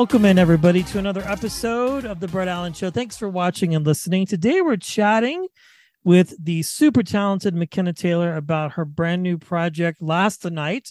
Welcome 0.00 0.24
in, 0.24 0.38
everybody, 0.38 0.82
to 0.84 0.98
another 0.98 1.20
episode 1.26 2.06
of 2.06 2.20
the 2.20 2.26
Brett 2.26 2.48
Allen 2.48 2.72
Show. 2.72 2.88
Thanks 2.88 3.18
for 3.18 3.28
watching 3.28 3.74
and 3.74 3.84
listening. 3.84 4.24
Today, 4.24 4.62
we're 4.62 4.78
chatting 4.78 5.46
with 6.04 6.42
the 6.42 6.62
super 6.62 7.02
talented 7.02 7.54
Makena 7.54 7.94
Taylor 7.94 8.34
about 8.34 8.72
her 8.72 8.86
brand 8.86 9.22
new 9.22 9.36
project, 9.36 10.00
Last 10.00 10.40
the 10.40 10.50
Night, 10.50 10.90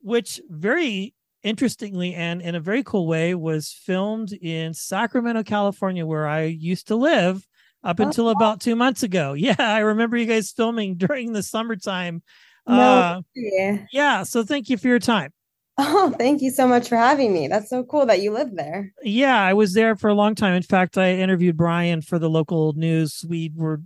which 0.00 0.40
very 0.48 1.14
interestingly 1.42 2.14
and 2.14 2.40
in 2.40 2.54
a 2.54 2.60
very 2.60 2.82
cool 2.82 3.06
way 3.06 3.34
was 3.34 3.70
filmed 3.70 4.32
in 4.32 4.72
Sacramento, 4.72 5.42
California, 5.42 6.06
where 6.06 6.26
I 6.26 6.44
used 6.44 6.88
to 6.88 6.96
live 6.96 7.46
up 7.84 8.00
until 8.00 8.30
about 8.30 8.62
two 8.62 8.76
months 8.76 9.02
ago. 9.02 9.34
Yeah, 9.36 9.56
I 9.58 9.80
remember 9.80 10.16
you 10.16 10.24
guys 10.24 10.52
filming 10.52 10.94
during 10.96 11.34
the 11.34 11.42
summertime. 11.42 12.22
No, 12.66 12.74
Uh, 12.74 13.20
yeah. 13.36 13.78
yeah, 13.92 14.22
so 14.22 14.42
thank 14.42 14.70
you 14.70 14.78
for 14.78 14.88
your 14.88 15.00
time. 15.00 15.34
Oh, 15.80 16.12
thank 16.18 16.42
you 16.42 16.50
so 16.50 16.66
much 16.66 16.88
for 16.88 16.96
having 16.96 17.32
me. 17.32 17.46
That's 17.46 17.70
so 17.70 17.84
cool 17.84 18.04
that 18.06 18.20
you 18.20 18.32
live 18.32 18.54
there. 18.56 18.92
Yeah, 19.02 19.40
I 19.40 19.54
was 19.54 19.74
there 19.74 19.94
for 19.94 20.08
a 20.08 20.14
long 20.14 20.34
time. 20.34 20.54
In 20.54 20.62
fact, 20.62 20.98
I 20.98 21.12
interviewed 21.14 21.56
Brian 21.56 22.02
for 22.02 22.18
the 22.18 22.28
local 22.28 22.72
news. 22.72 23.24
We 23.28 23.52
were 23.54 23.80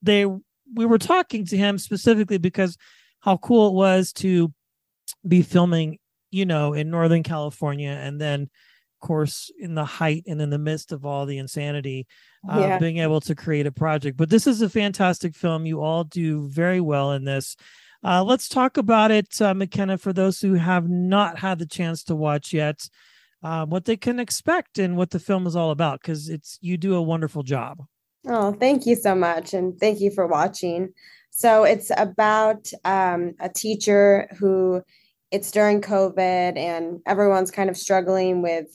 they 0.00 0.24
we 0.24 0.86
were 0.86 0.98
talking 0.98 1.44
to 1.46 1.56
him 1.56 1.78
specifically 1.78 2.38
because 2.38 2.76
how 3.20 3.36
cool 3.36 3.68
it 3.68 3.74
was 3.74 4.12
to 4.14 4.52
be 5.26 5.42
filming, 5.42 5.98
you 6.30 6.46
know, 6.46 6.72
in 6.72 6.90
Northern 6.90 7.22
California 7.22 7.90
and 7.90 8.18
then 8.20 8.42
of 8.42 9.06
course 9.06 9.50
in 9.58 9.74
the 9.74 9.84
height 9.84 10.24
and 10.26 10.40
in 10.40 10.50
the 10.50 10.58
midst 10.58 10.92
of 10.92 11.04
all 11.04 11.26
the 11.26 11.38
insanity 11.38 12.06
uh, 12.50 12.58
Yeah. 12.60 12.78
being 12.78 12.98
able 12.98 13.20
to 13.22 13.34
create 13.34 13.66
a 13.66 13.72
project. 13.72 14.16
But 14.16 14.30
this 14.30 14.46
is 14.46 14.62
a 14.62 14.68
fantastic 14.70 15.34
film. 15.36 15.66
You 15.66 15.82
all 15.82 16.04
do 16.04 16.48
very 16.48 16.80
well 16.80 17.12
in 17.12 17.24
this. 17.24 17.54
Uh, 18.04 18.22
let's 18.22 18.48
talk 18.48 18.76
about 18.76 19.10
it, 19.10 19.40
uh, 19.40 19.52
Makena, 19.52 20.00
for 20.00 20.12
those 20.12 20.40
who 20.40 20.54
have 20.54 20.88
not 20.88 21.38
had 21.38 21.58
the 21.58 21.66
chance 21.66 22.04
to 22.04 22.14
watch 22.14 22.52
yet, 22.52 22.88
uh, 23.42 23.66
what 23.66 23.84
they 23.84 23.96
can 23.96 24.20
expect 24.20 24.78
and 24.78 24.96
what 24.96 25.10
the 25.10 25.18
film 25.18 25.46
is 25.46 25.56
all 25.56 25.70
about, 25.70 26.00
because 26.00 26.28
it's 26.28 26.58
you 26.60 26.76
do 26.76 26.94
a 26.94 27.02
wonderful 27.02 27.42
job. 27.42 27.84
Oh, 28.26 28.52
thank 28.52 28.86
you 28.86 28.94
so 28.94 29.14
much. 29.14 29.54
And 29.54 29.78
thank 29.78 30.00
you 30.00 30.10
for 30.10 30.26
watching. 30.26 30.92
So 31.30 31.64
it's 31.64 31.90
about 31.96 32.70
um, 32.84 33.34
a 33.40 33.48
teacher 33.48 34.28
who 34.38 34.82
it's 35.30 35.50
during 35.50 35.80
COVID 35.80 36.56
and 36.56 37.00
everyone's 37.06 37.50
kind 37.50 37.70
of 37.70 37.76
struggling 37.76 38.42
with, 38.42 38.66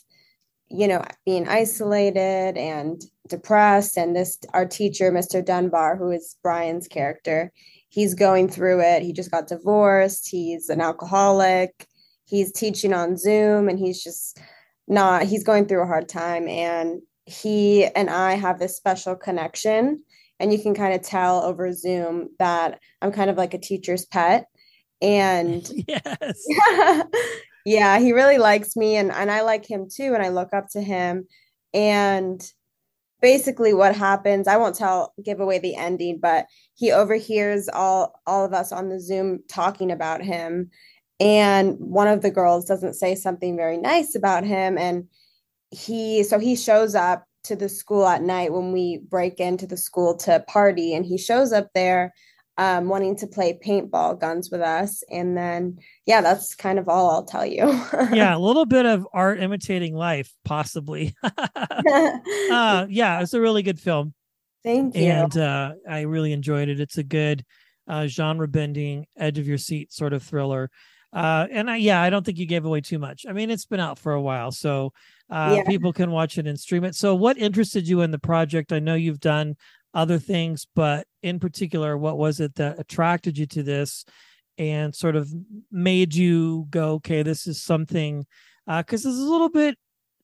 you 0.69 0.88
know, 0.88 1.03
being 1.25 1.47
isolated 1.47 2.57
and 2.57 3.01
depressed. 3.33 3.97
And 3.97 4.16
this, 4.16 4.38
our 4.53 4.66
teacher, 4.66 5.11
Mr. 5.11 5.44
Dunbar, 5.44 5.97
who 5.97 6.11
is 6.11 6.35
Brian's 6.44 6.88
character, 6.88 7.51
he's 7.89 8.13
going 8.13 8.47
through 8.47 8.81
it. 8.81 9.01
He 9.01 9.11
just 9.11 9.31
got 9.31 9.47
divorced. 9.47 10.29
He's 10.29 10.69
an 10.69 10.81
alcoholic. 10.81 11.88
He's 12.25 12.51
teaching 12.51 12.93
on 12.93 13.17
Zoom 13.17 13.69
and 13.69 13.79
he's 13.79 14.03
just 14.03 14.39
not, 14.88 15.23
he's 15.23 15.43
going 15.43 15.66
through 15.66 15.81
a 15.81 15.88
hard 15.88 16.07
time. 16.07 16.47
And 16.47 17.01
he 17.25 17.85
and 17.85 18.07
I 18.07 18.35
have 18.35 18.59
this 18.59 18.77
special 18.77 19.16
connection. 19.16 20.03
And 20.39 20.53
you 20.53 20.59
can 20.59 20.75
kind 20.75 20.93
of 20.93 21.01
tell 21.01 21.41
over 21.41 21.72
Zoom 21.73 22.29
that 22.38 22.79
I'm 23.01 23.11
kind 23.11 23.31
of 23.31 23.38
like 23.38 23.55
a 23.55 23.59
teacher's 23.59 24.05
pet. 24.05 24.45
And 25.01 25.67
yes. 25.88 26.45
yeah, 27.66 27.97
he 27.97 28.11
really 28.13 28.38
likes 28.38 28.75
me 28.75 28.95
and, 28.95 29.11
and 29.11 29.31
I 29.31 29.41
like 29.41 29.66
him 29.66 29.88
too. 29.91 30.13
And 30.13 30.22
I 30.22 30.29
look 30.29 30.53
up 30.53 30.67
to 30.73 30.81
him. 30.81 31.27
And 31.73 32.43
basically 33.23 33.73
what 33.73 33.95
happens, 33.95 34.50
I 34.50 34.57
won't 34.57 34.75
tell 34.75 35.13
give 35.23 35.39
away 35.39 35.57
the 35.57 35.75
ending, 35.75 36.19
but 36.19 36.45
he 36.75 36.91
overhears 36.91 37.69
all 37.69 38.22
all 38.28 38.45
of 38.45 38.53
us 38.53 38.72
on 38.73 38.89
the 38.89 39.00
Zoom 39.00 39.39
talking 39.47 39.89
about 39.91 40.22
him. 40.22 40.69
And 41.22 41.78
one 41.79 42.09
of 42.09 42.22
the 42.22 42.29
girls 42.29 42.66
doesn't 42.66 42.95
say 42.95 43.16
something 43.16 43.56
very 43.56 43.78
nice 43.78 44.13
about 44.13 44.44
him. 44.44 44.78
And 44.78 45.07
he 45.72 46.23
so 46.23 46.38
he 46.38 46.56
shows 46.57 46.95
up 46.95 47.23
to 47.45 47.56
the 47.56 47.69
school 47.69 48.06
at 48.06 48.22
night 48.22 48.51
when 48.51 48.73
we 48.73 49.00
break 49.09 49.40
into 49.40 49.67
the 49.67 49.78
school 49.78 50.17
to 50.17 50.44
party 50.47 50.94
and 50.94 51.05
he 51.05 51.17
shows 51.17 51.53
up 51.53 51.69
there 51.73 52.13
um, 52.58 52.88
wanting 52.88 53.16
to 53.18 53.28
play 53.28 53.58
paintball 53.66 54.19
guns 54.19 54.52
with 54.52 54.62
us 54.62 55.03
and 55.09 55.36
then 55.36 55.80
yeah 56.06 56.22
that's 56.22 56.53
kind 56.56 56.78
of 56.78 56.88
all 56.88 57.09
i'll 57.09 57.25
tell 57.25 57.46
you 57.46 57.64
yeah, 58.14 58.36
a 58.36 58.38
little 58.38 58.66
bit 58.66 58.86
of 58.86 59.08
art 59.14 59.41
imitating 59.41 59.96
life, 59.96 60.31
possibly. 60.46 61.16
uh, 61.24 62.86
yeah, 62.90 63.22
it's 63.22 63.34
a 63.34 63.41
really 63.41 63.64
good 63.64 63.80
film. 63.80 64.14
thank 64.64 64.96
you 64.96 65.03
and 65.03 65.36
uh, 65.38 65.74
I 65.90 66.02
really 66.02 66.31
enjoyed 66.34 66.69
it. 66.69 66.80
It's 66.80 66.97
a 66.97 67.03
good 67.03 67.44
uh, 67.88 68.08
genre 68.08 68.47
bending, 68.47 69.06
edge 69.18 69.40
of 69.40 69.47
your 69.47 69.58
seat 69.58 69.91
sort 69.91 70.14
of 70.14 70.24
thriller. 70.24 70.70
Uh, 71.12 71.47
and 71.52 71.70
I, 71.70 71.78
yeah, 71.78 72.02
I 72.02 72.09
don't 72.09 72.25
think 72.25 72.38
you 72.40 72.46
gave 72.47 72.66
away 72.66 72.81
too 72.81 72.97
much. 72.97 73.25
I 73.28 73.34
mean, 73.34 73.52
it's 73.52 73.66
been 73.66 73.80
out 73.80 74.00
for 74.00 74.14
a 74.14 74.22
while, 74.22 74.52
so 74.52 74.94
uh, 75.30 75.58
Yeah. 75.58 75.64
people 75.64 75.94
can 75.94 76.09
watch 76.12 76.38
it 76.38 76.47
and 76.47 76.59
stream 76.59 76.84
it. 76.85 76.96
So, 76.96 77.14
what 77.14 77.38
interested 77.38 77.88
you 77.88 78.02
in 78.02 78.12
the 78.12 78.20
project? 78.20 78.72
I 78.74 78.80
know 78.80 78.96
you've 78.96 79.20
done 79.20 79.56
other 79.93 80.19
things, 80.19 80.65
but 80.75 81.07
in 81.21 81.39
particular, 81.39 81.97
what 81.97 82.17
was 82.17 82.39
it 82.39 82.55
that 82.55 82.79
attracted 82.79 83.37
you 83.37 83.45
to 83.47 83.63
this 83.63 84.05
and 84.57 84.93
sort 84.95 85.15
of 85.15 85.31
made 85.71 86.13
you 86.13 86.67
go, 86.69 86.93
okay, 86.93 87.23
this 87.23 87.47
is 87.47 87.61
something? 87.61 88.25
Because 88.67 89.03
this 89.03 89.13
is 89.13 89.19
a 89.19 89.31
little 89.31 89.49
bit 89.49 89.77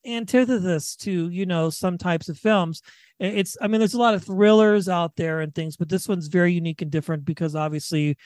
antithesis 0.06 0.96
to 0.96 1.28
you 1.28 1.44
know 1.44 1.68
some 1.68 1.98
types 1.98 2.28
of 2.28 2.38
films 2.38 2.80
it's 3.18 3.56
i 3.60 3.68
mean 3.68 3.78
there's 3.78 3.94
a 3.94 3.98
lot 3.98 4.14
of 4.14 4.24
thrillers 4.24 4.88
out 4.88 5.14
there 5.16 5.40
and 5.40 5.54
things 5.54 5.76
but 5.76 5.88
this 5.88 6.08
one's 6.08 6.28
very 6.28 6.52
unique 6.52 6.80
and 6.80 6.90
different 6.90 7.24
because 7.24 7.54
obviously 7.54 8.16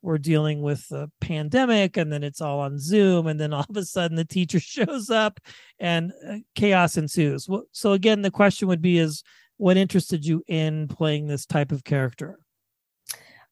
we're 0.00 0.18
dealing 0.18 0.62
with 0.62 0.86
a 0.92 1.10
pandemic 1.20 1.96
and 1.96 2.12
then 2.12 2.22
it's 2.22 2.40
all 2.40 2.60
on 2.60 2.78
zoom 2.78 3.26
and 3.26 3.40
then 3.40 3.52
all 3.52 3.66
of 3.68 3.76
a 3.76 3.84
sudden 3.84 4.16
the 4.16 4.24
teacher 4.24 4.60
shows 4.60 5.10
up 5.10 5.40
and 5.80 6.12
uh, 6.28 6.36
chaos 6.54 6.96
ensues 6.96 7.48
so 7.72 7.92
again 7.92 8.22
the 8.22 8.30
question 8.30 8.68
would 8.68 8.82
be 8.82 8.98
is 8.98 9.24
what 9.56 9.76
interested 9.76 10.24
you 10.24 10.42
in 10.48 10.88
playing 10.88 11.26
this 11.26 11.46
type 11.46 11.72
of 11.72 11.84
character 11.84 12.38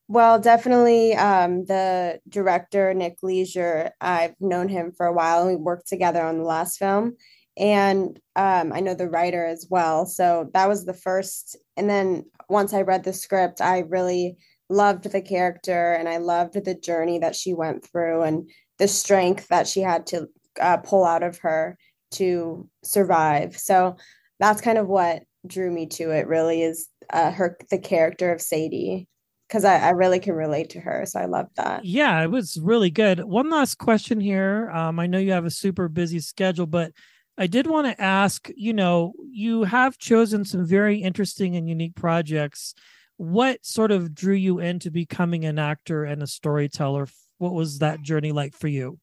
Well, 0.09 0.39
definitely 0.39 1.15
um, 1.15 1.65
the 1.65 2.21
director, 2.29 2.93
Nick 2.93 3.19
Leisure, 3.23 3.91
I've 4.01 4.35
known 4.41 4.69
him 4.69 4.93
for 4.93 5.07
a 5.07 5.13
while. 5.13 5.43
and 5.43 5.49
We 5.49 5.57
worked 5.57 5.89
together 5.89 6.23
on 6.23 6.39
the 6.39 6.45
last 6.45 6.79
film. 6.79 7.17
And 7.57 8.19
um, 8.35 8.73
I 8.73 8.81
know 8.81 8.95
the 8.95 9.09
writer 9.09 9.45
as 9.45 9.67
well. 9.69 10.07
So 10.07 10.51
that 10.55 10.69
was 10.69 10.85
the 10.85 10.95
first. 10.95 11.57
And 11.77 11.89
then 11.89 12.25
once 12.49 12.73
I 12.73 12.83
read 12.83 13.05
the 13.05 13.13
script, 13.13 13.61
I 13.61 13.81
really 13.81 14.37
loved 14.69 15.05
the 15.05 15.23
character 15.23 15.93
and 15.93 16.09
I 16.09 16.17
loved 16.17 16.55
the 16.55 16.75
journey 16.75 17.19
that 17.19 17.37
she 17.37 17.53
went 17.53 17.87
through 17.87 18.23
and 18.23 18.51
the 18.79 18.89
strength 18.89 19.49
that 19.49 19.69
she 19.69 19.81
had 19.81 20.07
to 20.09 20.29
uh, 20.61 20.79
pull 20.79 21.05
out 21.05 21.23
of 21.23 21.39
her 21.39 21.77
to 22.13 22.69
survive. 22.83 23.59
So 23.59 23.97
that's 24.41 24.61
kind 24.61 24.79
of 24.79 24.89
what 24.89 25.23
drew 25.47 25.71
me 25.71 25.87
to 25.87 26.11
it, 26.11 26.27
really, 26.27 26.63
is 26.63 26.89
uh, 27.11 27.31
her, 27.31 27.57
the 27.71 27.79
character 27.79 28.33
of 28.33 28.41
Sadie 28.41 29.09
because 29.49 29.65
I, 29.65 29.79
I 29.79 29.91
really 29.91 30.19
can 30.19 30.35
relate 30.35 30.71
to 30.71 30.81
her. 30.81 31.05
So 31.05 31.21
I 31.21 31.27
love 31.27 31.49
that. 31.57 31.85
yeah 31.85 32.23
it 32.23 32.31
was 32.31 32.59
really 32.63 32.91
good 32.91 33.23
one 33.23 33.51
last 33.51 33.77
question 33.77 34.19
here 34.19 34.71
um 34.73 34.99
i 34.99 35.07
know 35.07 35.19
you 35.19 35.33
have 35.33 35.45
a 35.45 35.51
super 35.51 35.89
busy 35.89 36.21
schedule 36.21 36.67
but 36.67 36.93
I 37.39 37.47
did 37.47 37.67
want 37.67 37.87
to 37.87 38.01
ask, 38.01 38.51
you 38.57 38.73
know, 38.73 39.15
you 39.31 39.65
have 39.65 39.99
chosen 39.99 40.45
some 40.45 40.67
very 40.67 40.99
interesting 40.99 41.57
and 41.57 41.69
unique 41.69 41.95
projects. 41.95 42.75
What 43.17 43.65
sort 43.65 43.91
of 43.91 44.15
drew 44.15 44.35
you 44.35 44.59
into 44.59 44.91
becoming 44.91 45.45
an 45.45 45.59
actor 45.59 46.05
and 46.05 46.23
a 46.23 46.27
storyteller? 46.27 47.09
What 47.39 47.55
was 47.55 47.79
that 47.79 48.03
journey 48.03 48.33
like 48.33 48.55
for 48.55 48.69
you? 48.69 48.99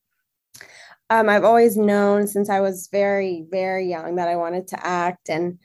Um, 1.10 1.28
I've 1.28 1.44
always 1.44 1.76
known 1.76 2.28
since 2.28 2.50
I 2.50 2.60
was 2.60 2.88
very, 2.92 3.46
very 3.50 3.90
young 3.90 4.16
that 4.16 4.28
I 4.28 4.36
wanted 4.36 4.68
to 4.70 4.86
act. 4.86 5.30
And, 5.30 5.58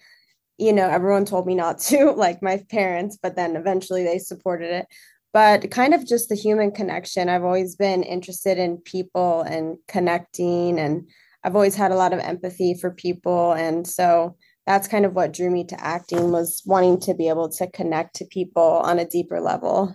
you 0.59 0.73
know, 0.73 0.89
everyone 0.89 1.25
told 1.25 1.47
me 1.47 1.55
not 1.55 1.79
to, 1.81 2.11
like 2.17 2.43
my 2.43 2.63
parents, 2.71 3.19
but 3.21 3.37
then 3.37 3.57
eventually 3.57 4.05
they 4.05 4.19
supported 4.19 4.71
it. 4.71 4.87
But 5.33 5.71
kind 5.71 5.95
of 5.95 6.07
just 6.07 6.29
the 6.29 6.37
human 6.37 6.71
connection. 6.71 7.29
I've 7.29 7.43
always 7.43 7.75
been 7.75 8.05
interested 8.05 8.57
in 8.57 8.79
people 8.79 9.43
and 9.43 9.79
connecting 9.89 10.79
and 10.79 11.09
I've 11.43 11.57
always 11.57 11.75
had 11.75 11.91
a 11.91 11.97
lot 11.97 12.13
of 12.13 12.21
empathy 12.21 12.75
for 12.75 12.91
people. 12.91 13.53
And 13.53 13.87
so 13.87 14.37
that's 14.67 14.89
kind 14.89 15.05
of 15.05 15.15
what 15.15 15.33
drew 15.33 15.51
me 15.51 15.65
to 15.65 15.85
acting 15.85 16.31
was 16.31 16.63
wanting 16.65 17.01
to 17.01 17.15
be 17.15 17.29
able 17.29 17.49
to 17.51 17.71
connect 17.71 18.17
to 18.17 18.25
people 18.25 18.63
on 18.63 18.99
a 18.99 19.05
deeper 19.05 19.41
level. 19.41 19.95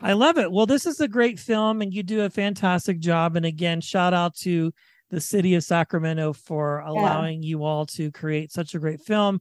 I 0.00 0.12
love 0.12 0.38
it. 0.38 0.50
Well, 0.50 0.66
this 0.66 0.86
is 0.86 1.00
a 1.00 1.08
great 1.08 1.38
film 1.38 1.82
and 1.82 1.92
you 1.92 2.02
do 2.02 2.22
a 2.22 2.30
fantastic 2.30 3.00
job. 3.00 3.36
And 3.36 3.44
again, 3.44 3.80
shout 3.80 4.14
out 4.14 4.36
to 4.38 4.72
the 5.10 5.20
city 5.20 5.54
of 5.54 5.64
Sacramento 5.64 6.32
for 6.32 6.78
allowing 6.80 7.42
yeah. 7.42 7.48
you 7.48 7.64
all 7.64 7.84
to 7.86 8.10
create 8.12 8.52
such 8.52 8.74
a 8.74 8.78
great 8.78 9.00
film. 9.00 9.40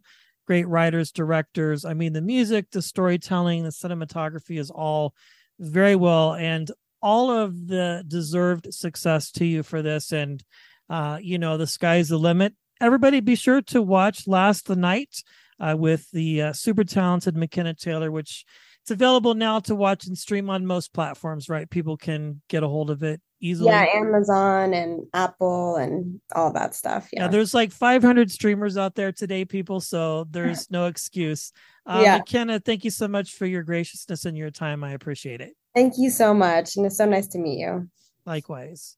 Great 0.50 0.68
writers, 0.68 1.12
directors. 1.12 1.86
I 1.86 1.94
mean, 1.94 2.14
the 2.14 2.24
music, 2.24 2.72
the 2.72 2.82
storytelling, 2.82 3.64
the 3.64 3.70
cinematography 3.70 4.60
is 4.60 4.72
all 4.72 5.14
very 5.60 5.96
well. 5.96 6.34
And 6.34 6.72
all 7.04 7.30
of 7.30 7.68
the 7.68 8.04
deserved 8.08 8.74
success 8.74 9.30
to 9.34 9.46
you 9.46 9.62
for 9.62 9.84
this. 9.84 10.12
And 10.12 10.44
uh, 10.90 11.20
you 11.22 11.38
know, 11.38 11.58
the 11.58 11.68
sky's 11.68 12.10
the 12.10 12.18
limit. 12.18 12.56
Everybody 12.82 13.20
be 13.20 13.36
sure 13.36 13.62
to 13.62 13.80
watch 13.80 14.28
Last 14.28 14.66
the 14.66 14.76
Night 14.76 15.22
uh, 15.60 15.76
with 15.78 16.10
the 16.10 16.42
uh, 16.42 16.54
super 16.54 16.84
talented 16.84 17.36
Makena 17.36 17.78
Taylor, 17.78 18.12
which 18.12 18.44
it's 18.90 18.92
available 18.92 19.36
now 19.36 19.60
to 19.60 19.76
watch 19.76 20.08
and 20.08 20.18
stream 20.18 20.50
on 20.50 20.66
most 20.66 20.94
platforms, 20.94 21.48
right? 21.48 21.70
People 21.70 21.96
can 21.96 22.42
get 22.48 22.64
a 22.64 22.68
hold 22.68 22.90
of 22.90 23.04
it 23.04 23.22
easily. 23.40 23.70
Yeah, 23.70 23.86
Amazon 23.94 24.74
and 24.74 25.06
Apple 25.14 25.76
and 25.76 26.20
all 26.34 26.52
that 26.54 26.74
stuff. 26.74 27.08
Yeah. 27.14 27.24
yeah 27.24 27.28
there's 27.28 27.54
like 27.54 27.72
500 27.72 28.32
streamers 28.32 28.78
out 28.78 28.96
there 28.96 29.12
today, 29.12 29.46
people. 29.46 29.80
So 29.80 30.26
there's 30.32 30.72
no 30.72 30.88
excuse. 30.88 31.52
Uh, 31.86 32.02
yeah. 32.04 32.20
Makena, 32.20 32.66
thank 32.66 32.84
you 32.84 32.90
so 32.90 33.08
much 33.08 33.36
for 33.36 33.46
your 33.46 33.62
graciousness 33.62 34.26
and 34.26 34.36
your 34.36 34.50
time. 34.50 34.84
I 34.84 34.94
appreciate 34.94 35.40
it. 35.40 35.56
Thank 35.76 36.00
you 36.00 36.10
so 36.10 36.34
much. 36.34 36.76
And 36.76 36.88
it's 36.88 36.98
so 36.98 37.06
nice 37.06 37.28
to 37.28 37.38
meet 37.38 37.60
you. 37.60 37.88
Likewise. 38.26 38.98